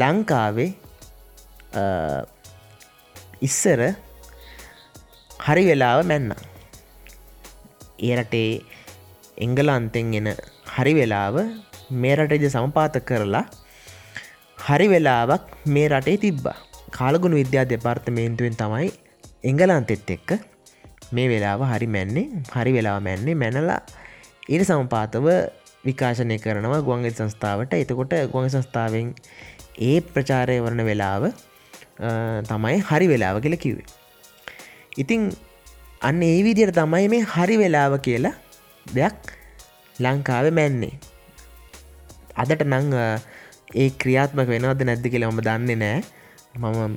ලංකාවේ 0.00 0.70
ඉස්සර 3.48 3.80
හරි 5.46 5.62
වෙලාව 5.70 5.98
මැන්න. 6.10 6.32
ඒ 8.06 8.14
රටේ 8.18 8.50
එංගලන්තෙන් 9.46 10.12
එන 10.20 10.28
හරි 10.76 10.92
වෙලාව 11.00 11.36
මේ 12.02 12.14
රටජ 12.18 12.46
සමපාත 12.56 12.98
කරලා 13.08 13.44
හරි 14.66 14.86
වෙලාවක් 14.94 15.44
මේ 15.74 15.88
රටේ 15.92 16.22
තිබ්බා. 16.24 16.58
කාලගුණ 16.96 17.38
විද්‍යා 17.40 17.70
දෙපාර්තමේන්තුවෙන් 17.72 18.56
තමයි 18.62 18.88
එංගලන්තෙත් 19.50 20.10
එක්ක 20.16 20.30
මේ 21.12 21.28
වෙලාව 21.32 21.60
හරි 21.70 21.88
මැන්නේ 21.94 22.26
හරි 22.54 22.72
වෙලා 22.76 22.98
මැන්නේ 23.00 23.36
මැනලා 23.36 23.80
ඊට 24.48 24.64
සමපාතව 24.68 25.26
විකාශනය 25.84 26.36
කරනවා 26.38 26.80
ගුවන්ගෙ 26.88 27.10
සංස්ථාවට 27.12 27.74
එතකොට 27.74 28.14
ගුවන් 28.32 28.48
සංස්ථාවෙන් 28.54 29.08
ඒ 29.80 29.96
ප්‍රචාරය 30.12 30.56
වරණ 30.64 30.84
වෙලාව 30.90 31.24
තමයි 32.48 32.78
හරි 32.88 33.06
වෙලාව 33.12 33.36
කියල 33.44 33.56
කිවේ. 33.56 33.86
ඉතිං 34.96 35.22
අන්න 36.00 36.22
ඒ 36.22 36.40
විදියට 36.46 36.74
තමයි 36.74 37.06
මේ 37.08 37.22
හරි 37.34 37.56
වෙලාව 37.62 37.94
කියලා 38.06 38.34
දෙයක් 38.86 39.18
ලංකාව 39.96 40.46
මැන්නේ. 40.52 40.94
අදට 42.36 42.64
නං 42.64 42.92
ඒ 43.74 43.88
ක්‍රියාත්මක 44.00 44.48
වෙනවද 44.54 44.82
නැද්ද 44.84 45.06
කියලා 45.12 45.32
ම 45.32 45.40
දන්නේ 45.46 45.78
නෑ 45.84 46.00
මම 46.54 46.96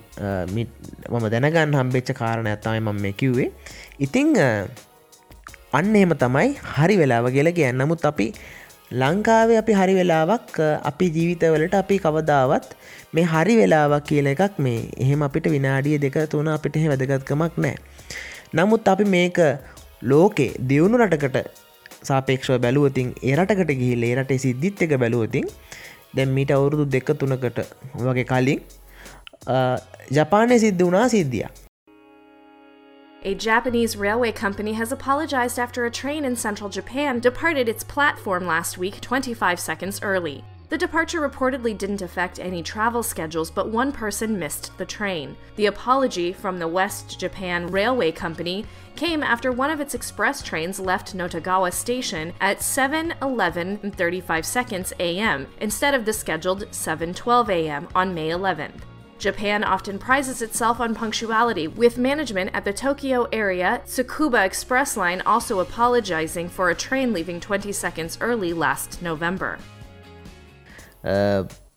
මම 1.11 1.25
දැනගන්න 1.33 1.75
හම්බෙච්ච 1.79 2.11
කාරණ 2.13 2.47
ඇත්තමයි 2.47 2.81
මම 2.81 2.99
මේ 3.01 3.13
කිව්වේ. 3.13 3.49
ඉතිං 3.99 4.35
අන්න 5.73 5.95
එහෙම 5.95 6.13
තමයි 6.23 6.49
හරි 6.75 6.95
වෙලාව 6.97 7.27
කියලා 7.31 7.57
කියන්න. 7.59 7.77
නමුත් 7.77 8.05
අපි 8.05 8.27
ලංකාවේ 8.93 9.57
අපි 9.57 9.73
හරි 9.73 9.93
වෙලාවක් 9.95 10.59
අපි 10.83 11.05
ජීවිතවලට 11.09 11.75
අපි 11.81 11.95
කවදාවත් 11.97 12.67
මේ 13.13 13.25
හරි 13.25 13.55
වෙලාවක් 13.61 14.05
කියල 14.09 14.27
එකක් 14.27 14.59
මේ 14.59 14.79
එහෙම 14.97 15.23
අපිට 15.27 15.47
විනාඩිය 15.55 15.97
දෙක 15.97 16.17
තුන 16.29 16.47
අපිට 16.47 16.77
එහෙ 16.77 16.87
වැදගත්කමක් 16.91 17.55
නෑ 17.57 17.75
නමුත් 18.53 18.87
අපි 18.93 19.05
මේක 19.15 19.39
ලෝකේ 20.03 20.51
දියුණු 20.69 21.01
රටකට 21.01 21.37
සාපේක්ෂව 22.09 22.59
බැලුවතින් 22.65 23.09
ඒරටකට 23.31 23.71
ගිහිල් 23.81 24.03
ඒරට 24.09 24.33
සිද්ධිත් 24.45 24.83
එක 24.85 24.93
බැලුවතින් 25.03 25.47
දැම් 26.17 26.35
මීට 26.37 26.53
අවුරුදු 26.57 26.85
දෙක 26.95 27.09
තුනකට 27.21 27.59
වගේ 28.05 28.27
කලින් 28.33 28.61
ජපානය 30.10 30.58
සිද්ධ 30.58 30.84
වනා 30.84 31.08
සිද්ධිය. 31.08 31.48
A 33.22 33.34
Japanese 33.34 33.96
railway 33.98 34.32
company 34.32 34.72
has 34.72 34.92
apologized 34.92 35.58
after 35.58 35.84
a 35.84 35.90
train 35.90 36.24
in 36.24 36.34
central 36.36 36.70
Japan 36.70 37.20
departed 37.20 37.68
its 37.68 37.84
platform 37.84 38.46
last 38.46 38.78
week 38.78 38.98
25 39.02 39.60
seconds 39.60 40.00
early. 40.02 40.42
The 40.70 40.78
departure 40.78 41.20
reportedly 41.20 41.76
didn't 41.76 42.00
affect 42.00 42.38
any 42.38 42.62
travel 42.62 43.02
schedules, 43.02 43.50
but 43.50 43.68
one 43.68 43.90
person 43.90 44.38
missed 44.38 44.70
the 44.78 44.86
train. 44.86 45.36
The 45.56 45.66
apology 45.66 46.32
from 46.32 46.58
the 46.58 46.68
West 46.68 47.18
Japan 47.18 47.66
Railway 47.66 48.12
Company 48.12 48.64
came 48.94 49.22
after 49.22 49.50
one 49.50 49.70
of 49.70 49.80
its 49.80 49.94
express 49.94 50.42
trains 50.42 50.78
left 50.78 51.14
Notagawa 51.14 51.72
Station 51.72 52.32
at 52.40 52.60
7:11 52.60 53.96
35 53.96 54.46
seconds 54.46 54.92
a.m. 55.00 55.46
instead 55.60 55.92
of 55.92 56.04
the 56.04 56.12
scheduled 56.12 56.70
7:12 56.70 57.48
a.m. 57.50 57.88
on 57.94 58.14
May 58.14 58.30
11th. 58.30 58.80
Japan 59.24 59.64
often 59.64 59.98
prizes 59.98 60.40
itself 60.40 60.80
on 60.80 60.94
punctuality, 60.94 61.68
with 61.68 61.98
management 61.98 62.50
at 62.54 62.64
the 62.64 62.72
Tokyo 62.72 63.28
area 63.32 63.82
Tsukuba 63.86 64.46
Express 64.46 64.96
Line 64.96 65.20
also 65.26 65.60
apologizing 65.60 66.48
for 66.48 66.70
a 66.70 66.74
train 66.74 67.12
leaving 67.12 67.40
20 67.40 67.72
seconds 67.72 68.18
early 68.20 68.52
last 68.54 69.02
November. 69.02 69.58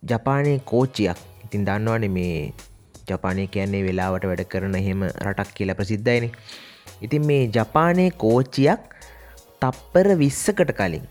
ජපානය 0.03 0.53
කෝච්චියක් 0.65 1.17
ඉතින් 1.46 1.65
දන්නවන 1.67 2.05
මේ 2.15 2.32
ජපානය 3.12 3.46
කියන්නේ 3.53 3.84
වෙලාවට 3.88 4.25
වැඩ 4.29 4.43
කරන 4.53 4.75
එහෙම 4.79 5.03
රටක් 5.27 5.53
කියලා 5.60 5.75
ප්‍රසිද්ධයින 5.79 6.25
ඉතින් 7.08 7.27
මේ 7.29 7.43
ජපානය 7.58 8.08
කෝච්චියක් 8.24 8.82
තප්පර 9.62 10.10
විස්සකට 10.24 10.74
කලින් 10.79 11.05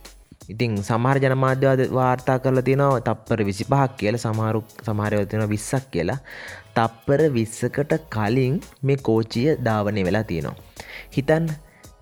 ඉතින් 0.50 0.74
සමහර 0.80 1.18
ජනමාධ්‍යවාද 1.24 1.82
වාර්තා 1.98 2.38
කරලා 2.44 2.64
තියෙනවා 2.68 3.00
තප්පර 3.08 3.40
විසි 3.48 3.64
පහක් 3.72 3.98
කියල 4.00 4.18
සමහරු 4.18 4.62
සමහරයවතින 4.88 5.44
විස්සක් 5.54 5.88
කියලා 5.94 6.20
තප්පර 6.76 7.22
විස්සකට 7.38 7.94
කලින් 8.16 8.54
මේ 8.82 8.98
කෝච්චිය 9.08 9.48
ධාවනය 9.66 10.04
වෙලා 10.08 10.24
තියෙනවා. 10.24 10.56
හිතන් 11.16 11.48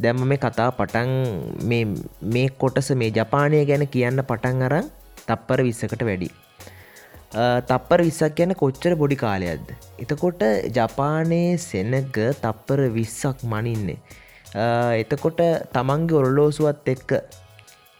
දැම්ම 0.03 0.21
මේ 0.31 0.37
කතා 0.37 0.69
පටන් 0.79 1.11
මේ 2.33 2.47
කොටස 2.61 2.89
මේ 3.01 3.11
ජපානය 3.17 3.61
ගැන 3.69 3.85
කියන්න 3.87 4.23
පටන් 4.31 4.65
අරන් 4.67 4.91
තප්පර 5.27 5.63
විස්සකට 5.67 6.03
වැඩි. 6.09 6.29
තප්පර 7.69 8.03
විස්සක් 8.07 8.35
ගැන 8.39 8.53
කොච්චර 8.61 8.93
බොඩි 9.01 9.17
කාලයක්ද. 9.23 9.71
එතකොට 10.03 10.43
ජපානයේ 10.77 11.57
සෙනග 11.59 11.95
තප්පර 12.43 12.83
විස්සක් 12.99 13.41
මනින්නේ. 13.53 13.97
එතකොට 15.01 15.41
තමන්ගේ 15.73 16.19
ඔරලෝසුවත් 16.21 16.93
එක්ක 16.95 17.11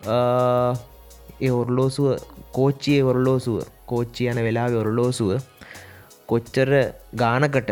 ඒ 0.01 1.51
ඔරලෝසුව 1.51 2.07
කෝච්චිය 2.51 3.01
ඔරලෝසුව 3.01 3.59
කෝච්චි 3.85 4.27
යන 4.27 4.39
වෙලා 4.43 4.67
ඔරලෝසුව 4.81 5.31
කොච්චර 6.27 6.69
ගානකට 7.15 7.69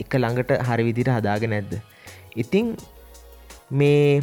එක 0.00 0.12
ළඟට 0.14 0.50
හරි 0.68 0.86
විදිට 0.88 1.10
හදාගෙන 1.10 1.50
නැද්ද. 1.50 1.72
ඉතිං 2.36 2.66
මේ 3.72 4.20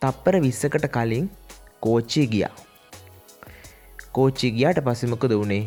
තප්පර 0.00 0.40
විස්සකට 0.40 0.86
කලින් 0.88 1.26
කෝච්චි 1.80 2.26
ගියා. 2.26 2.54
කෝච්චි 4.12 4.50
ගියාට 4.50 4.80
පසමකද 4.80 5.32
වුණේ 5.32 5.64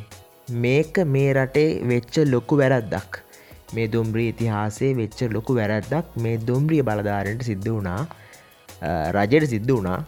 මේක 0.58 0.98
මේ 1.08 1.30
රටේ 1.34 1.70
වෙච්ච 1.84 2.16
ලොකු 2.26 2.58
වැරද්දක් 2.58 3.22
මේ 3.74 3.88
දුම්්‍රී 3.88 4.30
ඉතිහාසේ 4.30 4.92
වෙච්ච 4.96 5.20
ලොකු 5.32 5.56
වැරද්දක් 5.56 6.18
මේ 6.18 6.38
දුම්්‍රිය 6.48 6.82
බලධාරයට 6.82 7.44
සිද්ධ 7.44 7.70
වුණා 7.70 8.02
රජයට 9.16 9.50
සිද්ධ 9.54 9.72
වුණා 9.75 10.00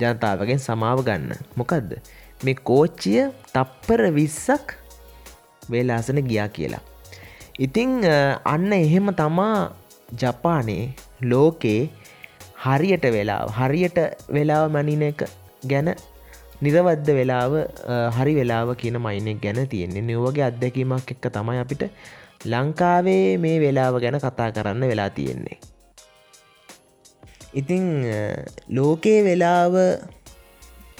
ජනතාවගෙන් 0.00 0.60
සමාව 0.66 1.00
ගන්න 1.08 1.46
මොකක්ද 1.60 1.90
මේ 2.44 2.56
කෝච්චිය 2.68 3.20
තප්පර 3.54 4.02
විස්සක් 4.18 4.76
වේලාසන 5.70 6.20
ගියා 6.30 6.48
කියලා. 6.56 6.82
ඉතිං 7.58 7.92
අන්න 8.54 8.72
එහෙම 8.72 9.08
තමා 9.20 9.70
ජපානයේ 10.22 10.84
ලෝකේ 11.30 11.80
හරියට 12.64 13.06
වෙලා 13.16 13.40
හරියට 13.58 13.98
වෙලාව 14.36 14.66
මනින 14.76 15.02
එක 15.08 15.24
ගැන 15.70 15.88
නිරවද්ද 16.64 17.08
වෙලාව 17.18 17.54
හරි 18.16 18.34
වෙලාව 18.40 18.74
කියන 18.82 18.98
මයිනෙක් 19.06 19.40
ගැන 19.44 19.60
තියෙන්නේ 19.72 20.04
නිවගේ 20.10 20.44
අත්දැකීමක් 20.50 21.10
එක්ක 21.14 21.26
තමයි 21.36 21.58
අපිට 21.64 21.82
ලංකාවේ 22.52 23.38
මේ 23.44 23.56
වෙලාව 23.64 23.98
ගැන 24.04 24.20
කතා 24.24 24.50
කරන්න 24.56 24.88
වෙලා 24.92 25.10
තියෙන්නේ. 25.10 25.58
ඉතිං 27.60 27.84
ලෝකයේ 28.78 29.20
වෙලාව 29.26 29.74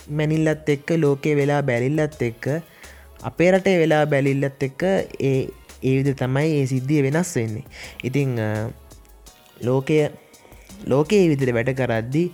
මැනිල්ලත් 0.09 0.69
එක්ක 0.75 0.89
ලෝකේ 1.05 1.35
වෙලා 1.37 1.63
බැලිල්ලත් 1.63 2.21
එක්ක 2.23 2.45
අපේ 3.23 3.51
රටේ 3.53 3.79
වෙලා 3.83 4.05
බැලිල්ලත් 4.07 4.63
එක්ක 4.69 4.83
ඒ 5.31 5.39
ඒවිද 5.83 6.11
තමයි 6.21 6.49
ඒ 6.59 6.67
සිද්ධිය 6.73 7.01
වෙනස් 7.07 7.33
වෙන්නේ. 7.39 7.65
ඉතිං 8.05 8.31
ලෝකය 9.63 9.99
ලෝකයේ 10.93 11.29
විදිර 11.33 11.51
වැඩ 11.57 11.73
කරද්දි 11.81 12.25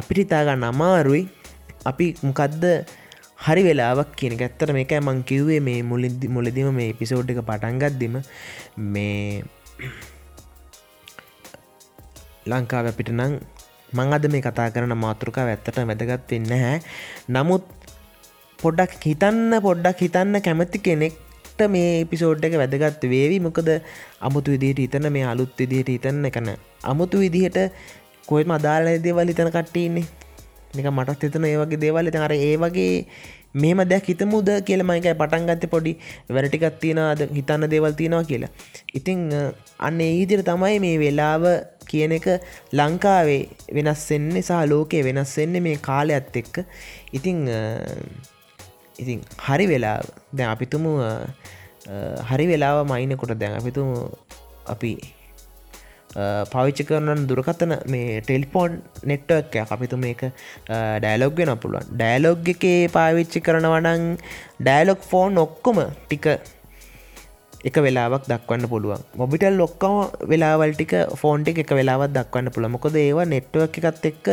අපිට 0.00 0.22
ඉතාගන්න 0.24 0.68
අමාරුයි. 0.70 1.24
අපි 1.90 2.06
මොකක්ද 2.22 2.64
හරි 3.44 3.62
වෙලාවක් 3.66 4.12
කියන 4.18 4.34
ඇත්තර 4.38 4.72
මේකයි 4.76 5.00
මං 5.00 5.18
කිව්වේ 5.30 5.60
මේ 5.60 5.80
මුලින්දි 5.82 6.28
මුලදිම 6.28 6.70
මේ 6.78 6.92
පිසෝඩ් 7.00 7.32
එක 7.32 7.40
පටන්ගත්දිම 7.50 8.14
මේ 8.94 9.42
ලංකාව 12.46 12.86
අපිට 12.92 13.10
නං 13.12 13.34
මං 13.94 14.14
අද 14.16 14.26
මේ 14.32 14.42
කතා 14.42 14.68
කරන 14.74 14.94
මාතෘකා 14.98 15.46
ඇත්තට 15.46 15.80
වැදගත් 15.82 16.30
වෙන්න 16.30 16.52
හැ 16.56 16.76
නමුත් 17.28 17.64
පොඩ්ඩක් 18.58 19.02
හිතන්න 19.02 19.54
පොඩ්ඩක් 19.60 19.98
හිතන්න 20.00 20.40
කැමති 20.40 20.78
කෙනෙක්ට 20.80 21.60
මේ 21.68 22.04
පිසෝඩ් 22.06 22.44
එක 22.46 22.56
වැදගත් 22.56 23.04
වේවි. 23.04 23.38
මොකද 23.40 23.68
අමුතු 24.20 24.54
විදිහට 24.54 24.80
හිතන 24.84 25.08
මේ 25.12 25.26
අලුත් 25.26 25.52
විදිහට 25.58 25.90
හිතන්න 25.94 26.24
එකන 26.24 26.50
අමුතු 26.84 27.22
විදිහට 27.24 27.58
කොයිම 28.26 28.54
අදාලන 28.56 29.02
දේවල් 29.04 29.30
හිතන 29.32 29.50
කට්ටන්නේ 29.50 30.06
නික 30.74 30.88
මටත් 30.88 31.26
හිතන 31.26 31.44
ඒ 31.44 31.56
වගේ 31.62 31.82
දේවල්. 31.84 32.08
අර 32.18 32.32
ඒ 32.40 32.56
වගේ 32.56 33.06
මේම 33.62 33.80
දෙයක් 33.92 34.08
හිතමුද 34.12 34.48
කියල 34.68 34.82
මයිකයි 34.90 35.14
පටන්ගත්ත 35.20 35.64
පොඩි 35.74 35.92
වැරටිකත් 36.36 36.78
තියෙනද 36.82 37.22
හිතන්න 37.38 37.68
දේවල් 37.74 37.94
තියෙනවා 38.00 38.28
කියලා. 38.30 38.52
ඉතිං 38.98 39.20
අන්න 39.86 40.00
ඒදිර 40.08 40.42
තමයි 40.50 40.76
මේ 40.84 40.98
වෙලාව 41.04 41.44
කියන 41.90 42.14
එක 42.18 42.28
ලංකාවේ 42.78 43.42
වෙනස්සෙන්නේ 43.78 44.44
සහ 44.48 44.62
ලෝකයේ 44.72 45.04
වෙනස්සෙන්නේ 45.08 45.64
මේ 45.66 45.76
කාලයක්ත් 45.88 46.36
එක්ක. 46.42 46.54
ඉතිං 47.16 47.38
ඉතින් 49.02 49.20
හරි 49.46 49.66
වෙලා 49.72 49.98
දැන් 50.36 50.50
අපිතුම 50.54 50.86
හරි 52.30 52.46
වෙලාව 52.52 52.86
මයිනකොට 52.92 53.36
දැන් 53.42 53.58
අපිතුම 53.60 53.88
අපි 54.74 54.92
පවිච්ච 56.52 56.80
කරන 56.88 57.26
දුරකතන 57.28 57.76
මේ 57.86 58.20
ටෙල්පෝන් 58.20 58.80
නෙට්වක් 59.04 59.54
අපිතු 59.66 59.96
මේක 59.98 60.24
ඩෑලොග් 60.98 61.38
වෙන 61.38 61.54
පුළුවන්. 61.58 61.86
ඩෑලොග් 61.92 62.50
එකේ 62.54 62.82
පාවිච්චි 62.88 63.44
කරනවනං 63.46 64.04
ඩෑලොක් 64.60 65.00
ෆෝන් 65.12 65.42
ඔක්කොම 65.46 65.80
ටික 66.04 66.26
එක 67.68 67.76
වෙලාවක් 67.76 68.24
දක්වන්න 68.30 68.68
පුළුවන්. 68.68 69.02
මොබිටල් 69.16 69.54
ලොක්කම 69.56 69.94
වෙලාවල්ටික 70.30 70.92
ෆෝන්ටි 71.20 71.54
එක 71.62 71.70
වෙලාවත් 71.78 72.12
දක්වන්න 72.16 72.52
පුළ 72.54 72.68
මොකද 72.68 72.96
ඒවා 73.02 73.24
නෙට්ුවක් 73.24 73.78
එකත් 73.80 74.04
එක්ක 74.10 74.26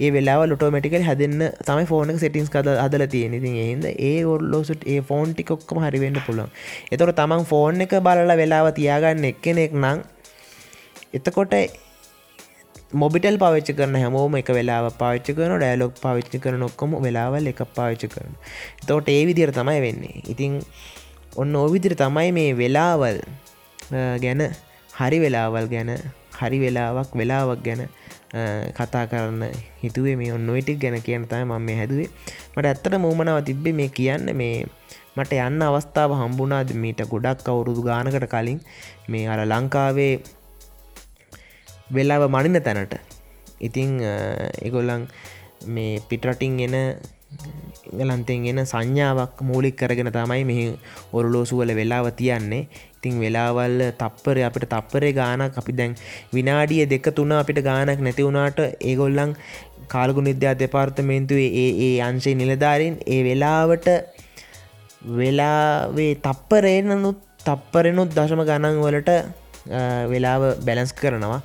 ඒ 0.00 0.10
වෙලා 0.16 0.46
ලොටෝමටිකල් 0.46 1.06
හැදන්න 1.08 1.42
තම 1.66 1.80
ෆෝන 1.90 2.14
සිටින්ස් 2.16 2.52
කද 2.54 2.76
අදල 2.84 3.06
තියෙන 3.14 3.34
ඉතින් 3.38 3.56
ඒද 3.64 3.86
ඒ 3.90 4.18
ඔල්ලෝසුට 4.24 4.86
ඒ 4.86 5.00
ෆෝන් 5.08 5.34
ටිකොක්කම 5.34 5.82
හරිවෙන්න 5.84 6.20
පුළුවන්. 6.26 6.52
එතොට 6.92 7.16
තමන් 7.20 7.44
ෆෝන් 7.44 7.86
එක 7.86 7.96
බලලා 8.00 8.38
වෙලාව 8.42 8.70
තියාගන්න 8.78 9.30
එක්කෙනෙක් 9.32 9.74
නං 9.74 10.06
එතකොට 11.14 11.54
මොබිටල් 12.92 13.38
පාවිච්ච 13.44 13.70
කරන 13.78 13.96
හැමෝම 14.02 14.36
එක 14.40 14.50
වෙලා 14.58 14.90
පාච්ච 15.00 15.28
කරන 15.38 15.56
ඩෑලොක් 15.58 15.94
පාවිච්චි 16.04 16.38
කරන 16.44 16.62
ඔක්කොම 16.68 16.94
වෙලාවල් 17.06 17.50
එක 17.52 17.62
පාවිච්ච 17.78 18.06
කරන 18.14 18.36
තෝට 18.88 19.08
ඒ 19.08 19.22
විදිර 19.30 19.50
තමයි 19.58 19.80
වෙන්නේ. 19.86 20.22
ඉතිං 20.32 20.62
ඔන්න 21.36 21.56
ඕවිදිර 21.62 21.94
තමයි 22.02 22.30
මේ 22.38 22.52
වෙලාවල් 22.60 23.18
ගැන 24.24 24.42
හරි 24.98 25.18
වෙලාවල් 25.24 25.66
ගැන 25.74 25.90
හරි 26.38 26.58
වෙලාවක් 26.64 27.10
වෙලාවක් 27.20 27.60
ගැන 27.66 27.82
කතා 28.78 29.04
කරන්න 29.10 29.42
හිතුවේ 29.82 30.16
මේ 30.20 30.32
ඔන්න 30.36 30.48
ඔයිටික් 30.54 30.78
ගැන 30.84 30.96
කියන 31.06 31.26
තයි 31.30 31.44
මම 31.44 31.66
මේ 31.68 31.76
හැදුවේ. 31.80 32.08
මට 32.54 32.66
ඇත්තට 32.66 32.96
මූමනාව 33.04 33.40
තිබ්බේ 33.48 33.74
මේ 33.80 33.90
කියන්න 33.98 34.32
මේ 34.40 34.66
මට 35.16 35.32
යන්න 35.48 35.62
අවස්ථාව 35.68 36.12
හම්බුනාද 36.20 36.72
මීට 36.82 37.00
ගොඩක් 37.12 37.48
අවුරුදු 37.52 37.82
ගානකට 37.88 38.26
කලින්. 38.34 38.60
මේ 39.08 39.24
අර 39.32 39.40
ලංකාවේ 39.52 40.12
වෙලාව 41.88 42.28
මනින 42.28 42.60
තැනට. 42.60 42.94
ඉතිං 43.60 44.00
එගොල්ලන් 44.62 45.06
මේ 45.66 46.00
පිටරටින් 46.00 46.58
එන 46.60 46.74
එලන්තෙන් 47.94 48.46
එන 48.46 48.60
සංඥාවක් 48.64 49.40
මූලික් 49.42 49.76
කරගෙන 49.76 50.10
තමයි 50.10 50.44
මෙහි 50.44 50.64
ඔරුලෝසුවල 51.12 51.70
වෙලාව 51.72 52.06
තියන්නේ. 52.12 52.68
ඉතිං 52.96 53.20
වෙලාවල් 53.20 53.78
තප්පර 53.92 54.38
අපිට 54.40 54.68
තප්පරේ 54.68 55.12
ගානක් 55.12 55.56
අපි 55.56 55.72
දැන් 55.72 55.94
විනාඩිය 56.32 56.84
දෙක 56.86 57.08
තුන 57.14 57.32
අපිට 57.32 57.60
ගානක් 57.60 58.00
නැති 58.00 58.22
වුණාට 58.22 58.58
ඒගොල්ලන් 58.82 59.36
කාල්ගු 59.88 60.20
නිද්‍යා 60.20 60.54
දෙපාර්තමේන්තුවේ 60.54 61.50
ඒ 61.56 61.70
ඒ 61.86 61.96
අංශය 62.00 62.34
නිලධාරින් 62.34 62.94
ඒ 63.06 63.20
වෙලාවට 63.24 63.88
වෙලාවේ 65.16 66.12
තප්පරේනනුත් 66.18 67.18
තප්පරෙනුත් 67.40 68.10
දශම 68.10 68.42
ගණන් 68.42 68.82
වලට 68.82 69.10
වෙලාව 70.06 70.42
බැලන්ස් 70.66 70.92
කරනවා. 70.92 71.40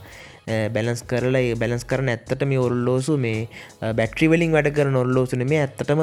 බැලන්ස් 0.48 1.04
කරලා 1.04 1.56
බැලන්ස් 1.56 1.86
කරන 1.86 2.10
ඇත්තට 2.10 2.46
මේ 2.46 2.60
ඔල්ලෝසු 2.60 3.18
මේ 3.18 3.48
බැට්‍රිවලින් 3.94 4.52
වැඩ 4.52 4.72
කර 4.74 4.90
නොල්ලෝසුන 4.90 5.46
මේ 5.48 5.62
ඇත්තටම 5.62 6.02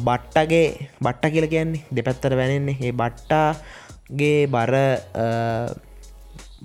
බට්ටගේ 0.00 0.64
බට්ට 1.00 1.32
කියල 1.32 1.48
කියන්නේ 1.48 1.84
දෙපැත්තර 1.90 2.36
වැනෙන්නේ. 2.36 2.76
ඒ 2.80 2.92
බට්ටාගේ 2.92 4.38
බර 4.48 4.74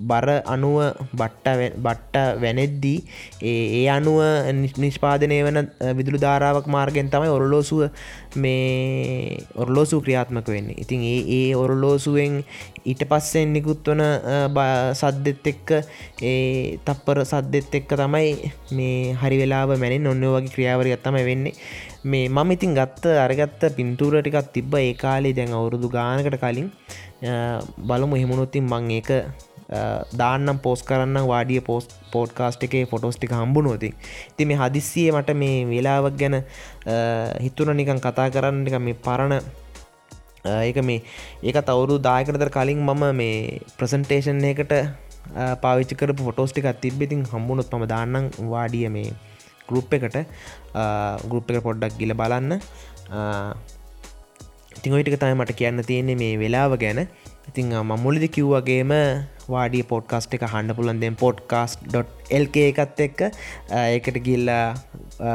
බර 0.02 0.28
අනුව 0.46 0.76
බට්ට 1.12 1.78
බට්ට 1.78 2.16
වැනෙද්දී 2.42 2.98
ඒ 3.42 3.86
අනුව 3.88 4.18
නිෂ්පාදනය 4.78 5.38
වන 5.46 5.58
විදුළු 5.98 6.22
ධාරාවක් 6.24 6.66
මාර්ගෙන් 6.66 7.10
තමයි 7.10 7.30
ඔරලෝසුව 7.30 7.82
මේ 8.36 9.38
ඔරලෝසු 9.54 10.00
ක්‍රියාත්මක 10.00 10.48
වෙන්නේ. 10.48 10.78
ඉතින් 10.78 11.02
ඒ 11.04 11.20
ඒ 11.30 11.54
ඔරලෝසුවෙන් 11.54 12.44
ඊට 12.84 13.02
පස්සෙන් 13.04 13.52
නිකුත් 13.52 13.86
වන 13.86 14.02
සද්දෙත් 14.94 15.46
එක්ක 15.46 15.70
ඒ 16.22 16.78
තප්පර 16.86 17.24
සද්දෙත් 17.24 17.74
එක්ක 17.74 17.94
තමයි 17.94 18.52
මේ 18.72 19.14
හරි 19.14 19.36
වෙලාව 19.42 19.76
මැනින් 19.76 20.06
ඔන්න 20.06 20.24
වගේ 20.26 20.54
ක්‍රියාවරයක් 20.54 21.02
තම 21.02 21.18
වෙන්නේ. 21.22 21.54
මේ 22.04 22.28
මම 22.28 22.50
ඉතින් 22.50 22.74
ගත්ත 22.74 23.14
අරගත්ත 23.18 23.62
පින්තූර 23.76 24.18
ටිකක් 24.18 24.52
තිබ්බ. 24.52 24.74
ඒ 24.76 24.94
කාලේ 24.94 25.32
දැන් 25.32 25.52
අවුරුදු 25.52 25.88
ගානකට 25.88 26.38
කලින්. 26.42 26.68
බලමු 27.80 28.16
එහෙමුණොත්තින් 28.16 28.64
මං 28.64 28.90
ඒක 28.90 29.10
දාන්නම් 30.14 30.60
පෝස් 30.64 30.82
කරන්න 30.82 31.28
වාඩිය 31.30 31.60
පෝස් 31.60 31.88
පෝඩ්කාස්ට් 32.12 32.66
එකේ 32.68 32.84
ෆොටෝස්ටික 32.86 33.32
හම්බුණෝති 33.32 33.90
ති 34.36 34.48
මේ 34.50 34.60
හදිස්සිය 34.62 35.08
මට 35.12 35.36
මේ 35.42 35.56
වෙලාවක් 35.70 36.18
ගැන 36.22 36.38
හිතුන 37.44 37.72
නිකන් 37.80 38.02
කතා 38.06 38.28
කරන්න 38.36 38.66
එක 38.70 38.78
මේ 38.88 39.00
පරණ 39.06 39.38
ඒක 40.60 40.78
මේ 40.84 41.00
ඒක 41.42 41.58
තවුරු 41.64 41.96
දායකරතර 42.08 42.50
කලින් 42.50 42.82
මම 42.82 43.04
මේ 43.14 43.60
ප්‍රසන්ටේෂන් 43.78 44.44
එකට 44.44 44.74
පාවිච්චකර 45.62 46.10
ෆොටෝස්ටික 46.20 46.66
තිබ්බෙතින් 46.80 47.22
හම්බුණොත් 47.32 47.74
ම 47.74 47.84
දාන්නම් 47.86 48.32
වාඩිය 48.54 48.88
මේ 48.88 49.10
ගරුප් 49.68 49.92
එකට. 49.94 50.18
ගරුප් 51.24 51.50
එක 51.50 51.62
පොඩ්ඩක් 51.66 51.98
ගිල 51.98 52.14
බලන්න. 52.14 52.58
තිංගොයිටික 54.82 55.18
තමයි 55.20 55.36
මට 55.36 55.54
කියන්න 55.54 55.84
තියෙන්නේ 55.84 56.16
මේ 56.16 56.38
වෙලාව 56.38 56.74
ගැන. 56.76 57.00
ඉතිං 57.48 57.70
මමුලිදි 57.82 58.28
කිව්වගේම 58.28 58.92
වාඩිය 59.48 59.82
පොඩ්කාස්ට් 59.92 60.34
එක 60.36 60.44
හන්න 60.46 60.74
පුලන්දෙන් 60.78 61.16
පොඩ්කාස්ට්.එල්ක 61.22 62.56
එකත් 62.62 63.00
එක්ක 63.06 63.20
ඒකට 63.78 64.18
ගිල්ලා 64.26 64.74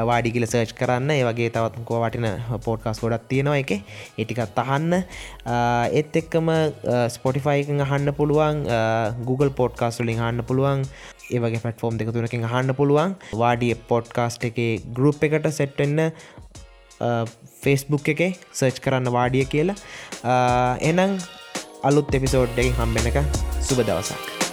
වාඩි 0.10 0.32
කියල 0.36 0.46
සර්ච් 0.48 0.72
කරන්න. 0.80 1.12
ඒ 1.15 1.26
වගේ 1.28 1.50
තවත්කෝ 1.56 2.00
වටින 2.04 2.28
පෝඩ්කාස් 2.65 3.02
ගොඩක් 3.04 3.28
තියෙනවා 3.34 3.60
එක 3.63 3.72
ඒටිකත් 3.76 4.58
අහන්න. 4.63 5.04
එත් 6.00 6.17
එක්කම 6.22 6.50
ස්පොටිෆයිකන් 7.17 7.84
අහන්න 7.88 8.13
පුළුවන් 8.20 8.63
Google 9.28 9.52
පෝඩ්කාස් 9.60 10.02
වලින් 10.02 10.24
හන්න 10.24 10.48
පුළුවන්. 10.50 10.88
ඒවගේ 11.32 11.62
පටෆෝම් 11.63 11.98
දෙක 12.00 12.12
තුනකින් 12.15 12.48
අහන්න 12.50 12.76
පුළුවන්. 12.80 13.15
වාඩිය 13.43 13.76
පොඩ්කාස්ට් 13.93 14.50
එක 14.50 14.60
ගරුප් 15.00 15.24
එකට 15.28 15.50
සෙට්වෙන්න 15.60 16.13
ෆෙස්බුක් 17.63 18.08
එක 18.13 18.22
සර්ච් 18.60 18.80
කරන්න 18.86 19.12
වාඩිය 19.17 19.46
කියලා. 19.54 19.76
එනම් 20.89 21.20
අලුත් 21.84 22.13
එපිසෝඩ් 22.13 22.58
එකින් 22.58 22.74
හම්බෙනක 22.74 23.18
සුබ 23.62 23.80
දවසක්. 23.80 24.47